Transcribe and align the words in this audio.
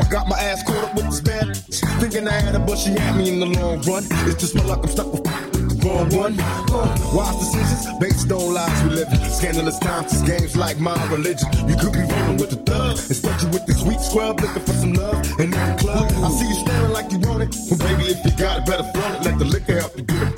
I 0.00 0.08
got 0.08 0.28
my 0.28 0.38
ass 0.38 0.62
caught 0.62 0.84
up 0.84 0.94
with 0.94 1.06
this 1.06 1.20
bad. 1.20 1.56
Thinking 2.00 2.28
I 2.28 2.32
had 2.32 2.54
her, 2.54 2.64
but 2.64 2.78
she 2.78 2.90
had 2.90 3.16
me 3.16 3.30
in 3.30 3.40
the 3.40 3.46
long 3.46 3.80
run. 3.82 4.04
It's 4.28 4.40
just 4.40 4.54
my 4.54 4.64
luck, 4.64 4.80
I'm 4.82 4.90
stuck 4.90 5.12
with 5.12 5.24
wrong 5.84 6.08
one. 6.16 6.36
Wise 7.14 7.38
decisions 7.38 7.86
based 8.00 8.32
on 8.32 8.54
lies 8.54 8.82
we 8.84 8.90
live. 8.90 9.08
Scandalous 9.30 9.78
times, 9.78 10.12
it's 10.12 10.22
games 10.22 10.56
like 10.56 10.78
my 10.80 10.96
religion. 11.12 11.48
You 11.68 11.76
could 11.76 11.92
be 11.92 12.00
rolling 12.00 12.38
with 12.38 12.50
the 12.50 12.60
thug. 12.64 12.96
Instead, 12.96 13.42
you 13.42 13.48
with 13.48 13.66
this 13.66 13.80
sweet 13.80 14.00
scrub 14.00 14.40
looking 14.40 14.62
for 14.62 14.72
some 14.72 14.94
love. 14.94 15.16
And 15.38 15.52
in 15.54 15.60
the 15.70 15.76
club, 15.78 16.10
I 16.24 16.28
see 16.30 16.48
you 16.48 16.54
staring 16.64 16.92
like 16.92 17.12
you 17.12 17.18
want 17.20 17.42
it. 17.44 17.54
Well, 17.70 17.78
baby, 17.78 18.10
if 18.10 18.24
you 18.24 18.32
got 18.36 18.60
it, 18.60 18.66
better 18.66 18.84
flaunt 18.92 19.14
it. 19.16 19.24
Let 19.28 19.38
the 19.38 19.44
liquor 19.44 19.78
help 19.80 19.96
you 19.96 20.04
get. 20.04 20.22
I'm 20.22 20.33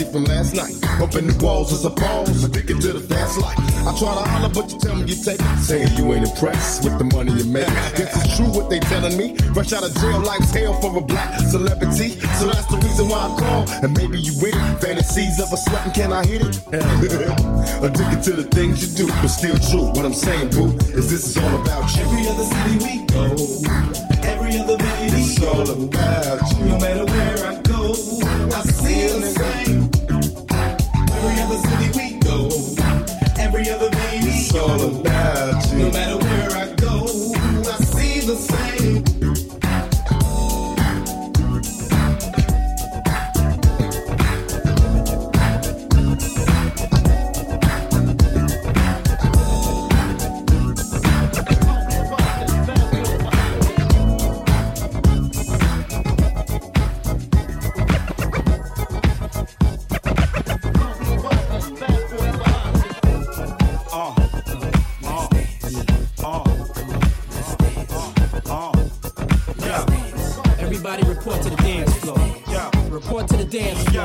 tipsy 0.00 0.12
from 0.12 0.24
last 0.24 0.54
night. 0.54 0.76
Up 1.00 1.14
in 1.14 1.26
the 1.26 1.44
walls 1.44 1.72
as 1.72 1.84
a 1.84 1.90
pause, 1.90 2.44
addicted 2.44 2.80
to 2.80 2.92
the 2.92 3.00
fast 3.00 3.38
life. 3.38 3.58
I 3.86 3.96
try 3.98 4.12
to 4.14 4.28
holler, 4.28 4.48
but 4.52 4.70
you 4.72 4.78
tell 4.78 4.96
me 4.96 5.04
you 5.06 5.16
take 5.16 5.40
it. 5.40 5.58
Saying 5.58 5.96
you 5.96 6.12
ain't 6.12 6.28
impressed 6.28 6.84
with 6.84 6.98
the 6.98 7.04
money 7.04 7.32
you 7.32 7.44
make. 7.44 7.66
Guess 7.96 8.24
it's 8.24 8.36
true 8.36 8.46
what 8.46 8.70
they 8.70 8.80
telling 8.80 9.16
me. 9.16 9.36
Fresh 9.54 9.72
out 9.72 9.84
of 9.84 9.94
jail, 9.94 10.20
life's 10.20 10.52
hell 10.52 10.74
for 10.80 10.96
a 10.96 11.00
black 11.00 11.38
celebrity. 11.40 12.20
So 12.38 12.46
that's 12.46 12.66
the 12.66 12.76
reason 12.76 13.08
why 13.08 13.18
I 13.18 13.40
call. 13.40 13.62
And 13.82 13.96
maybe 13.96 14.20
you 14.20 14.32
with 14.40 14.54
it. 14.54 14.80
Fantasies 14.80 15.40
of 15.40 15.52
a 15.52 15.56
sweating, 15.56 15.92
can 15.92 16.12
I 16.12 16.24
hit 16.24 16.42
it? 16.42 16.56
Addicted 17.84 18.22
to 18.24 18.32
the 18.36 18.48
things 18.52 18.84
you 18.84 19.06
do, 19.06 19.12
but 19.20 19.28
still 19.28 19.56
true. 19.70 19.88
What 19.96 20.04
I'm 20.04 20.14
saying, 20.14 20.50
boo, 20.50 20.76
is 20.96 21.10
this 21.10 21.24
is 21.24 21.36
all 21.38 21.62
about 21.62 21.88
you. 21.96 22.02
Every 22.04 22.24
other 22.28 22.44
city 22.44 22.76
we 22.84 22.94
go, 23.08 23.24
every 24.24 24.58
other 24.58 24.76
lady, 24.76 25.20
it's 25.24 25.42
all 25.42 25.68
about 25.68 26.40
you. 26.56 26.64
No 26.66 26.78
matter 26.78 27.04
where 27.04 27.19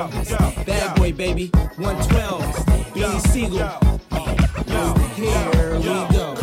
Bad 0.10 0.96
boy, 0.98 1.12
baby. 1.14 1.50
112. 1.78 2.42
Beanie 2.94 3.22
Siegel. 3.28 3.68
Here 5.16 5.78
we 5.78 5.84
go. 5.84 6.36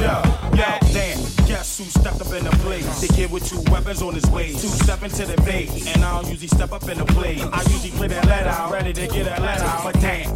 Guess 1.46 1.78
who 1.78 1.84
stepped 1.84 2.20
up 2.20 2.32
in 2.32 2.44
the 2.44 2.50
place? 2.62 3.00
The 3.00 3.12
kid 3.12 3.30
with 3.30 3.48
two 3.48 3.60
weapons 3.70 4.02
on 4.02 4.14
his 4.14 4.26
waist. 4.30 4.62
Two 4.62 4.68
step 4.68 5.02
into 5.02 5.26
the 5.26 5.40
base. 5.42 5.86
And 5.94 6.04
I 6.04 6.20
don't 6.20 6.28
usually 6.30 6.48
step 6.48 6.72
up 6.72 6.88
in 6.88 6.98
the 6.98 7.04
blaze. 7.04 7.42
I 7.42 7.62
usually 7.70 7.90
play 7.90 8.08
that 8.08 8.26
let 8.26 8.46
out, 8.46 8.72
ready 8.72 8.92
to 8.92 9.06
get 9.06 9.26
a 9.26 9.40
let 9.42 9.60
out. 9.60 9.84
But 9.84 10.00
damn, 10.00 10.31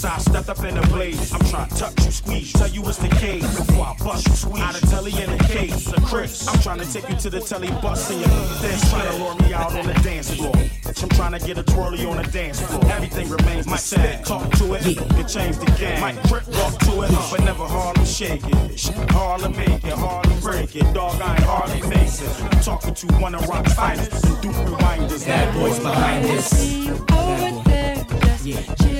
since 0.00 0.12
I 0.12 0.18
stepped 0.18 0.48
up 0.48 0.64
in 0.64 0.74
the 0.74 0.86
blaze, 0.88 1.32
I'm 1.32 1.40
trying 1.40 1.68
to 1.68 1.76
touch 1.76 2.04
you, 2.04 2.10
squeeze, 2.10 2.52
tell 2.52 2.68
you 2.68 2.82
what's 2.82 2.96
the 2.96 3.08
case. 3.08 3.44
Before 3.56 3.84
I 3.84 3.96
bust 4.02 4.26
you, 4.28 4.34
squeeze. 4.34 4.62
Out 4.62 4.82
of 4.82 4.88
telly 4.88 5.12
in 5.22 5.30
the 5.36 5.44
case, 5.44 5.92
a 5.92 6.00
Chris. 6.00 6.48
I'm 6.48 6.58
trying 6.60 6.78
to 6.78 6.90
take 6.90 7.08
you 7.08 7.16
to 7.16 7.30
the 7.30 7.40
telly 7.40 7.68
bus 7.82 8.10
and 8.10 8.20
you 8.20 8.26
then 8.62 8.78
trying 8.88 9.10
to 9.10 9.16
lure 9.22 9.34
me 9.36 9.52
out 9.52 9.74
on 9.76 9.86
the 9.86 9.94
dance 10.02 10.32
floor. 10.34 10.54
I'm 10.56 11.08
trying 11.10 11.38
to 11.38 11.46
get 11.46 11.58
a 11.58 11.62
twirly 11.62 12.04
on 12.06 12.16
the 12.16 12.22
dance 12.30 12.60
floor. 12.62 12.84
Everything 12.92 13.28
remains 13.28 13.66
my 13.66 13.76
same. 13.76 14.22
Talk 14.24 14.50
to 14.52 14.74
it, 14.74 14.82
can 14.82 15.28
change 15.28 15.58
the 15.58 15.70
game. 15.78 16.00
Might 16.00 16.16
trip, 16.24 16.48
walk 16.48 16.78
to 16.78 17.02
it, 17.02 17.10
but 17.30 17.44
never 17.44 17.66
Harlem 17.66 18.04
shake 18.06 18.42
it. 18.44 19.10
Harlem 19.10 19.54
make 19.56 19.84
it, 19.84 19.92
Harlem 19.92 20.40
break 20.40 20.76
it. 20.76 20.94
Dog, 20.94 21.20
I 21.20 21.34
ain't 21.34 21.44
hardly 21.44 21.82
face 21.90 22.22
it. 22.22 22.42
I'm 22.42 22.62
talking 22.62 22.94
to 22.94 23.06
one 23.16 23.34
of 23.34 23.46
rock's 23.48 23.74
finest 23.74 24.24
and 24.24 24.40
Duke 24.40 24.56
reminders. 24.64 25.24
Bad 25.24 25.54
boys 25.54 25.78
behind 25.78 26.24
this. 26.24 26.88
Over 26.88 27.62
there, 27.64 27.96
just 28.24 28.99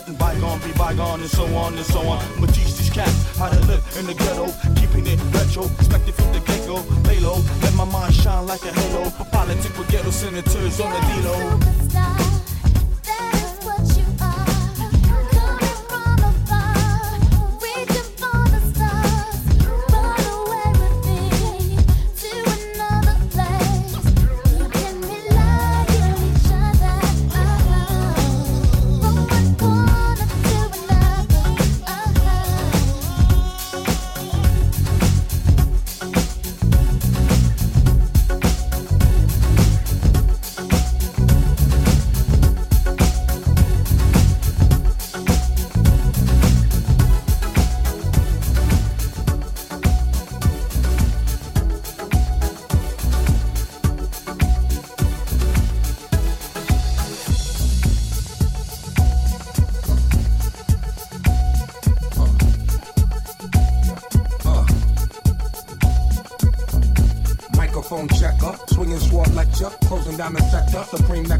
Letting 0.00 0.14
bygone 0.14 0.58
be 0.60 0.72
bygone 0.78 1.20
and 1.20 1.28
so 1.28 1.44
on 1.56 1.74
and 1.76 1.84
so 1.84 2.00
on. 2.00 2.24
I'ma 2.36 2.46
teach 2.46 2.74
these 2.78 2.88
cats 2.88 3.36
how 3.36 3.50
to 3.50 3.60
live 3.66 3.84
in 3.98 4.06
the 4.06 4.14
ghetto. 4.14 4.46
Keeping 4.80 5.06
it 5.06 5.20
retro, 5.30 5.64
expected 5.78 6.14
from 6.14 6.32
the 6.32 6.40
get 6.40 6.66
go. 6.66 6.76
Lay 7.06 7.20
low, 7.20 7.36
let 7.60 7.74
my 7.74 7.84
mind 7.84 8.14
shine 8.14 8.46
like 8.46 8.62
a 8.62 8.72
halo. 8.72 9.10
Politics 9.30 9.76
with 9.78 9.90
ghetto 9.90 10.10
senators 10.10 10.80
on 10.80 10.90
the 10.90 11.00
D-Lo. 11.00 12.29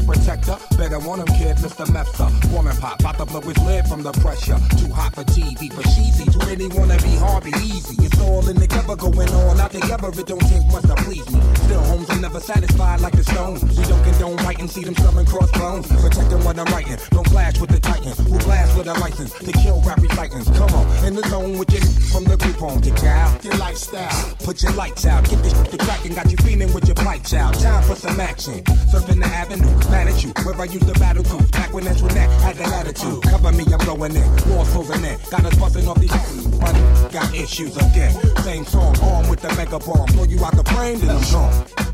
Neck 0.01 0.15
protector. 0.15 0.57
Better 0.77 0.99
want 0.99 1.21
him, 1.21 1.37
kid, 1.37 1.57
Mr. 1.57 1.85
Mepsa. 1.85 2.51
Warming 2.51 2.75
pop, 2.77 2.99
about 2.99 3.17
to 3.17 3.25
blow 3.25 3.41
his 3.41 3.57
lid 3.59 3.85
from 3.87 4.03
the 4.03 4.11
pressure. 4.13 4.57
Too 4.77 4.91
hot 4.91 5.15
for 5.15 5.23
TV, 5.23 5.71
for 5.73 5.83
cheesy. 5.83 6.25
Too 6.25 6.39
many 6.39 6.67
wanna 6.67 6.97
be 6.97 7.15
hard, 7.17 7.43
be 7.43 7.51
easy. 7.61 7.95
It's 8.03 8.19
all 8.19 8.47
in 8.47 8.57
the 8.57 8.67
together, 8.67 8.95
going 8.95 9.29
on 9.29 9.59
out 9.59 9.71
together. 9.71 10.09
It 10.09 10.27
don't 10.27 10.39
take 10.39 10.65
much 10.71 10.83
to 10.83 10.95
please 11.03 11.27
me. 11.31 11.41
Still, 11.65 11.81
homes 11.83 12.09
are 12.09 12.19
never 12.19 12.39
satisfied 12.39 13.01
like 13.01 13.13
the 13.13 13.23
stones. 13.23 13.63
We 13.63 13.83
don't 13.85 14.03
condone 14.03 14.37
writing, 14.37 14.67
see 14.67 14.83
them 14.83 14.95
selling 14.95 15.25
crossbones. 15.25 15.87
Protecting 15.87 16.43
what 16.43 16.57
I'm 16.59 16.65
writing, 16.73 16.97
don't 17.11 17.27
clash 17.27 17.59
with 17.59 17.69
the 17.69 17.79
titan. 17.79 18.13
Who 18.25 18.37
blast 18.39 18.77
with 18.77 18.87
a 18.87 18.93
license 18.93 19.33
to 19.33 19.51
kill 19.51 19.81
rap 19.81 19.99
recitants. 20.01 20.49
Come 20.57 20.71
on, 20.73 21.05
in 21.05 21.15
the 21.15 21.27
zone 21.29 21.57
with 21.57 21.71
your 21.71 21.81
from 22.11 22.23
the 22.25 22.37
group 22.37 22.57
home. 22.57 22.79
Get 22.81 23.03
out, 23.03 23.43
your 23.43 23.55
lifestyle. 23.57 24.35
Put 24.43 24.63
your 24.63 24.73
lights 24.73 25.05
out, 25.05 25.29
get 25.29 25.41
this 25.43 25.53
shit 25.53 25.71
to 25.71 25.77
cracking. 25.77 26.13
Got 26.13 26.31
you 26.31 26.37
feeling 26.37 26.73
with 26.73 26.85
your 26.87 26.95
pipes 26.95 27.33
out. 27.33 27.53
Time 27.55 27.83
for 27.83 27.95
some 27.95 28.19
action. 28.19 28.63
Surfing 28.91 29.19
the 29.19 29.27
avenue, 29.27 29.79
mad 29.91 30.07
at 30.07 30.23
you. 30.23 30.31
Where 30.43 30.55
I 30.55 30.65
used 30.65 30.87
the 30.87 30.93
battle 30.93 31.23
cruise. 31.23 31.51
Back 31.51 31.73
when 31.73 31.83
that 31.83 31.99
had 32.41 32.55
that 32.55 32.73
attitude. 32.73 33.21
Cover 33.23 33.51
me, 33.51 33.65
I'm 33.71 33.85
going 33.85 34.15
in. 34.15 34.27
Walls 34.49 34.69
closing 34.71 35.03
in. 35.03 35.19
Got 35.29 35.45
us 35.45 35.55
busting 35.55 35.87
off 35.87 35.99
these. 35.99 36.11
Money, 36.59 36.79
got 37.11 37.33
issues 37.35 37.75
again. 37.77 38.13
Same 38.37 38.65
song, 38.65 38.97
armed 39.01 39.29
with 39.29 39.41
the 39.41 39.53
mega 39.55 39.79
bomb. 39.79 40.07
Blow 40.13 40.23
you 40.23 40.43
out 40.43 40.55
the 40.55 40.63
frame, 40.71 40.99
then 40.99 41.09
I'm 41.11 41.31
gone. 41.31 41.90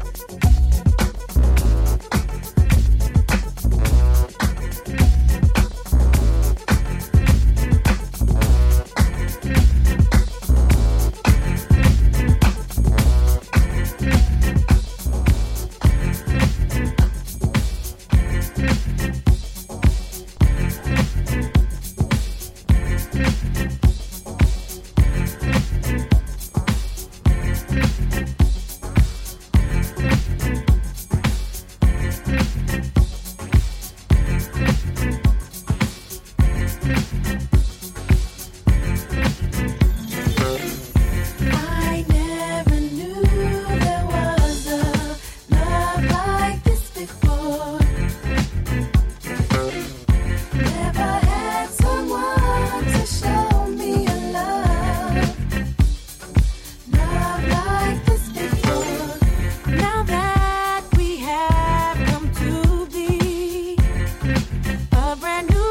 A 65.08 65.16
brand 65.16 65.50
new 65.50 65.67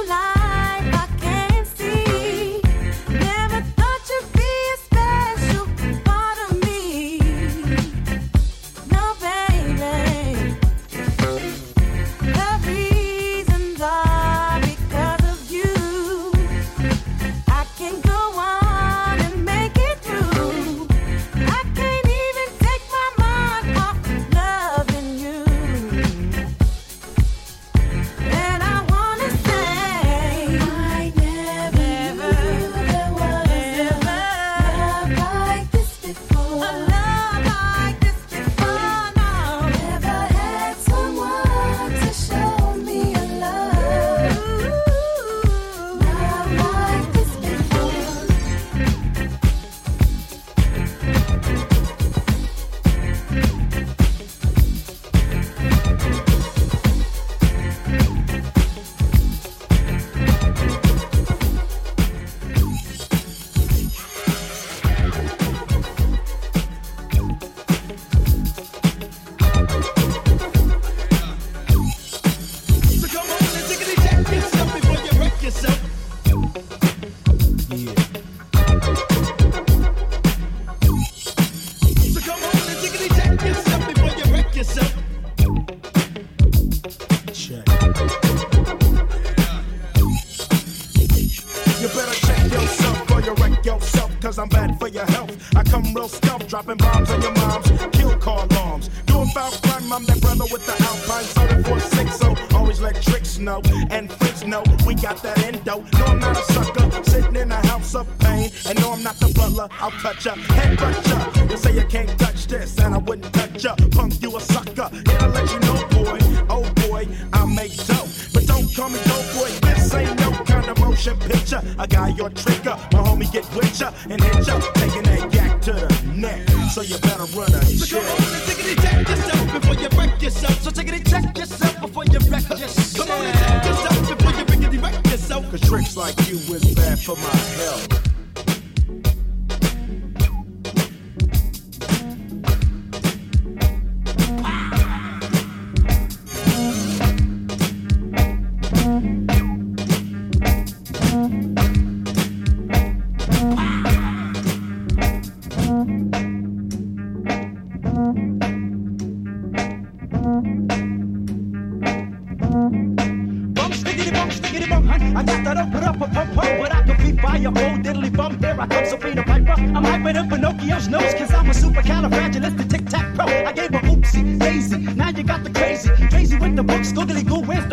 sucker, 106.53 107.03
sitting 107.05 107.36
in 107.36 107.53
a 107.53 107.67
house 107.67 107.94
of 107.94 108.06
pain. 108.19 108.50
And 108.69 108.79
no, 108.81 108.93
I'm 108.93 109.03
not 109.03 109.19
the 109.19 109.29
butler, 109.34 109.69
I'll 109.81 109.91
touch 110.03 110.26
ya, 110.26 110.34
head 110.34 110.79
butt 110.79 111.06
ya. 111.08 111.46
You 111.50 111.56
say 111.56 111.74
you 111.74 111.84
can't 111.86 112.19
touch 112.19 112.46
this, 112.46 112.79
and 112.79 112.94
I 112.94 112.98
wouldn't 112.98 113.32
touch 113.32 113.65
ya. 113.65 113.74
Punk, 113.93 114.20
you 114.22 114.36
a 114.36 114.41
sucker. 114.41 114.88
Here 114.93 115.19
to 115.19 115.29
let 115.29 115.53
you 115.53 115.60
know, 115.60 115.79
boy, 115.91 116.19
oh 116.48 116.65
boy, 116.88 117.08
I 117.32 117.44
make 117.46 117.76
dough. 117.86 118.08
But 118.32 118.46
don't 118.46 118.69
call 118.74 118.91
me 118.91 118.98
dope 119.05 119.29
boy, 119.34 119.50
this 119.67 119.94
ain't 119.94 120.19
no 120.20 120.31
kind 120.44 120.69
of 120.69 120.79
motion 120.79 121.17
picture. 121.19 121.62
I 121.79 121.86
got 121.86 122.17
your 122.17 122.31
trigger, 122.31 122.76
my 122.93 123.00
homie 123.00 123.31
get 123.32 123.44
with 123.55 123.81
ya 123.81 123.93
and 124.10 124.20
hit 124.20 124.46
ya, 124.46 124.60
taking 124.74 125.03
that 125.05 125.32
yak 125.34 125.60
to 125.62 125.72
the 125.72 126.12
neck. 126.15 126.48
So 126.70 126.82
you 126.82 126.98
better 126.98 127.24
run 127.38 127.53
a 127.55 127.65
So 127.65 127.86
shit. 127.86 128.03
come 128.03 128.12
on 128.12 128.32
and 128.34 128.43
tickety 128.46 128.76
check 128.82 129.08
yourself 129.08 129.53
before 129.53 129.74
you 129.74 129.88
wreck 129.96 130.22
yourself. 130.22 130.62
So 130.62 130.70
take 130.70 130.88
it 130.88 130.94
and 130.94 131.08
check 131.08 131.38
yourself 131.38 131.81
before 131.81 132.05
you 132.05 132.19
wreck 132.29 132.48
yourself. 132.50 132.96
Come 132.96 133.10
on 133.17 133.24
and 133.24 133.38
check 133.38 133.65
yourself 133.65 134.08
before 134.19 134.26
rickety 134.70 135.11
yourself. 135.11 135.51
Cause 135.51 135.61
tricks 135.61 135.96
like 135.96 136.17
you 136.29 136.37
is 136.37 136.75
bad 136.75 136.99
for 136.99 137.17
my 137.17 137.37
health. 137.63 138.06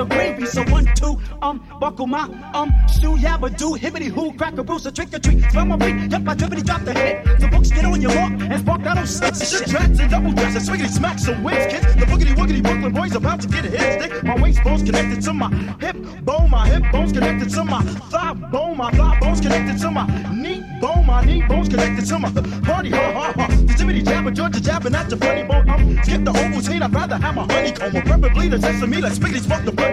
The 0.04 0.16
gravy? 0.16 0.46
So 0.46 0.64
one, 0.64 0.86
two, 0.96 1.20
um, 1.42 1.62
buckle 1.80 2.08
my 2.08 2.24
um 2.54 2.72
shoe, 2.88 3.16
yabba 3.18 3.56
do, 3.58 3.76
hibbity 3.76 4.10
hoo, 4.10 4.34
crack 4.34 4.58
a 4.58 4.64
bruise, 4.64 4.86
a 4.86 4.92
trick 4.92 5.14
or 5.14 5.20
treat. 5.20 5.44
Smell 5.52 5.66
my 5.66 5.76
beat, 5.76 6.12
yep, 6.12 6.28
I 6.28 6.36
drippity 6.36 6.64
drop 6.66 6.82
the 6.84 6.94
hit. 6.94 7.24
The 7.40 7.48
books 7.48 7.70
get 7.70 7.86
on 7.86 8.02
your 8.02 8.16
walk 8.16 8.32
and 8.32 8.60
spark 8.60 8.84
that 8.84 8.98
old 8.98 9.08
sexy 9.08 9.46
shit. 9.46 9.70
Tracks 9.70 10.00
and 10.00 10.12
double 10.12 10.32
dress 10.34 10.56
and 10.56 10.66
swiggity 10.68 10.90
smack 10.90 11.20
some 11.20 11.44
wins, 11.44 11.66
kids. 11.72 11.96
The 11.96 12.06
boogity 12.06 12.36
woogity 12.36 12.62
Brooklyn 12.64 12.94
boys 12.94 13.16
about 13.16 13.42
to 13.42 13.48
get 13.48 13.66
a 13.66 13.70
hit. 13.70 14.02
Stick 14.02 14.24
my 14.24 14.42
waist 14.42 14.64
bones 14.64 14.84
connected 14.84 15.22
to 15.24 15.34
my 15.34 15.50
hip 15.80 15.96
bone, 16.24 16.50
my 16.50 16.68
hip 16.68 16.84
bones 16.92 17.12
connected 17.12 17.50
to 17.50 17.64
my 17.64 17.82
thigh 18.12 18.34
bone, 18.34 18.78
my 18.78 18.92
thigh 18.92 19.20
bones 19.20 19.42
connected 19.42 19.80
to 19.82 19.92
my 19.92 20.06
knee 20.34 20.64
bone, 20.82 21.06
my 21.06 21.24
knee 21.24 21.42
bones 21.48 21.70
connected 21.70 22.06
to 22.06 22.20
my 22.20 22.32
party, 22.64 22.90
ha 22.90 23.12
ha 23.14 23.34
ha. 23.36 23.48
The 23.48 23.74
jibbity 23.74 24.06
jabber, 24.06 24.32
Georgia 24.32 24.62
jabbing 24.62 24.96
at 24.96 25.10
your 25.10 25.20
funny 25.20 25.44
bone. 25.44 25.70
Um, 25.70 25.98
skip 26.04 26.24
the 26.24 26.32
Ovaltine, 26.32 26.82
I'd 26.82 26.94
rather 26.94 27.18
have 27.18 27.36
my 27.36 27.44
honeycomb 27.44 27.96
or 27.96 28.02
preferably 28.02 28.48
the 28.50 28.60
sesame. 28.60 28.98
Let's 29.02 29.20
spiggity 29.20 29.42
smoke 29.42 29.64
the 29.66 29.72
blood. 29.72 29.93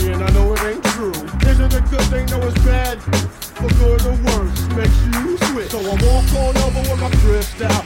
and 0.00 0.22
I 0.24 0.30
know 0.30 0.52
it 0.54 0.62
ain't 0.62 0.84
true. 0.96 1.12
Is 1.44 1.60
it 1.60 1.74
a 1.74 1.80
good 1.80 2.06
thing? 2.08 2.26
No, 2.26 2.40
it's 2.46 2.58
bad. 2.64 2.96
For 3.60 3.68
good 3.76 4.00
or 4.06 4.16
worse, 4.24 4.60
makes 4.72 4.96
you 5.12 5.36
switch. 5.52 5.70
So 5.70 5.80
I 5.80 5.94
walk 6.00 6.32
on 6.32 6.56
over 6.64 6.80
with 6.88 7.00
my 7.00 7.10
fist 7.20 7.60
out. 7.60 7.84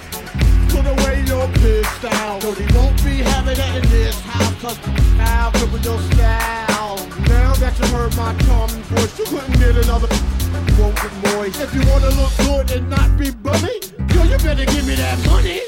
Put 0.71 0.87
away 0.87 1.25
your 1.27 1.49
pissed 1.59 2.05
out. 2.05 2.43
Cause 2.43 2.59
he 2.59 2.67
won't 2.77 2.97
be 3.05 3.19
having 3.19 3.57
that 3.57 3.83
in 3.83 3.91
this 3.91 4.21
house. 4.21 4.55
Cause 4.63 4.79
now 5.17 5.51
cripple 5.51 5.83
your 5.85 6.01
style. 6.15 6.97
Now 7.27 7.55
that 7.55 7.75
you 7.79 7.87
heard 7.87 8.15
my 8.17 8.35
charming 8.47 8.83
voice, 8.95 9.19
you 9.19 9.25
couldn't 9.25 9.59
get 9.59 9.77
another 9.77 10.09
You 10.69 10.83
won't 10.83 10.97
get 10.97 11.13
moist. 11.35 11.61
If 11.61 11.75
you 11.75 11.83
wanna 11.91 12.11
look 12.11 12.33
good 12.39 12.71
and 12.71 12.89
not 12.89 13.19
be 13.19 13.31
bummy, 13.31 13.81
girl, 14.15 14.27
you 14.27 14.39
better 14.39 14.65
give 14.65 14.87
me 14.87 14.95
that 14.95 15.19
money. 15.27 15.61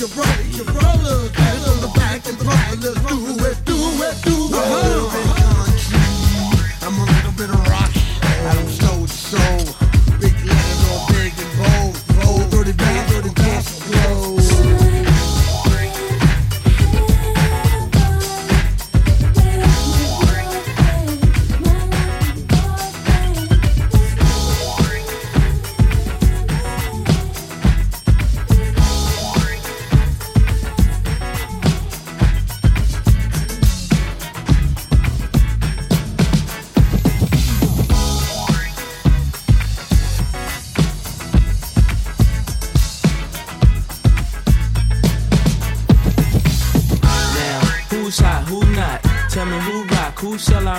Rollers, 0.00 1.30
hands 1.36 1.68
on 1.68 1.80
the 1.80 1.92
back 1.94 2.26
and 2.26 2.38
front. 2.38 2.82
Let's 2.82 3.00
do 3.00 3.14
it, 3.44 3.64
do 3.64 3.74
it, 4.02 4.22
do 4.24 4.48
it. 4.48 5.02
I'm 5.04 5.11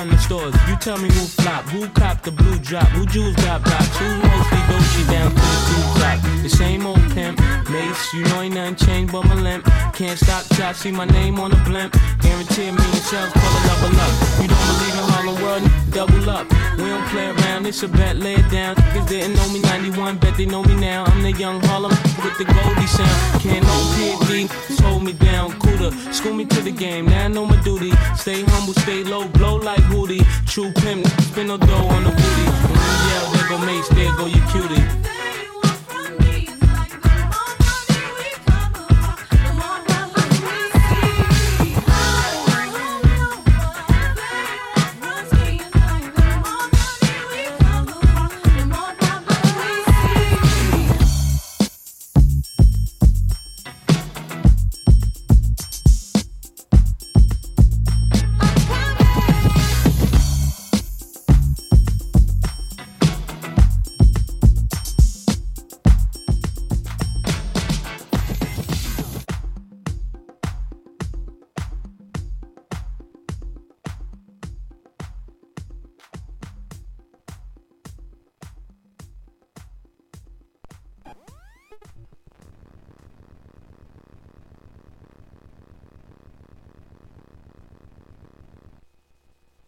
the 0.02 0.18
stores. 0.18 0.56
You 0.68 0.76
tell 0.78 0.98
me 0.98 1.08
who 1.10 1.43
who 1.74 1.90
cop 1.90 2.22
the 2.22 2.32
blue 2.32 2.58
drop, 2.60 2.88
who 2.90 3.04
jewels 3.08 3.36
got 3.38 3.64
blocks, 3.64 3.98
who 3.98 4.06
mostly 4.06 4.62
Dolce 4.70 5.04
down 5.12 5.30
to 5.32 5.36
the 5.36 5.60
two 5.68 6.00
drop. 6.00 6.20
The 6.44 6.50
same 6.50 6.86
old 6.86 7.02
pimp, 7.14 7.40
mace, 7.70 8.14
you 8.14 8.24
know 8.26 8.42
ain't 8.42 8.54
nothing 8.54 8.76
changed 8.76 9.12
but 9.12 9.26
my 9.26 9.36
limp. 9.36 9.66
Can't 9.94 10.20
stop 10.20 10.44
till 10.54 10.66
I 10.66 10.74
see 10.74 10.92
my 10.92 11.06
name 11.06 11.40
on 11.40 11.50
the 11.52 11.58
blimp. 11.66 11.94
Guarantee 12.22 12.70
me 12.72 12.84
sales 13.10 13.32
pull 13.34 13.54
a 13.58 13.62
level 13.70 14.00
up. 14.06 14.14
You 14.42 14.48
don't 14.52 14.66
believe 14.70 14.96
in 15.02 15.06
Harlem 15.12 15.42
World, 15.42 15.64
double 15.92 16.30
up. 16.30 16.46
We 16.78 16.86
don't 16.94 17.08
play 17.08 17.28
around, 17.30 17.66
it's 17.66 17.82
a 17.84 17.88
bet, 17.88 18.18
lay 18.18 18.36
it 18.36 18.50
down. 18.52 18.76
Niggas 18.76 19.08
didn't 19.08 19.34
know 19.36 19.50
me 19.50 19.60
91, 19.62 20.18
bet 20.18 20.38
they 20.38 20.46
know 20.46 20.64
me 20.64 20.76
now. 20.76 21.06
I'm 21.06 21.22
the 21.24 21.32
young 21.32 21.60
Harlem 21.64 21.92
with 22.24 22.38
the 22.38 22.46
Goldie 22.46 22.88
sound. 22.88 23.42
Can't 23.42 23.64
no 23.66 23.78
PD, 23.96 24.50
hold 24.82 25.04
me 25.04 25.14
down, 25.14 25.58
cooler. 25.60 25.92
School 26.12 26.34
me 26.34 26.46
to 26.46 26.62
the 26.62 26.72
game, 26.72 27.06
now 27.06 27.26
I 27.26 27.28
know 27.30 27.46
my 27.46 27.60
duty. 27.64 27.92
Stay 28.16 28.44
humble, 28.44 28.74
stay 28.74 29.04
low, 29.04 29.28
blow 29.30 29.56
like 29.56 29.84
Hootie. 29.92 30.24
True 30.46 30.72
pimp, 30.74 31.08
spin 31.22 31.48
no 31.48 31.58
dough 31.68 31.88
on 31.96 32.04
the 32.04 32.12
booty. 32.12 32.46
Yell, 33.08 33.32
there 33.34 33.50
go 33.50 33.58
there 33.90 34.16
go 34.16 34.26
your 34.26 34.46
cutie. 34.48 35.13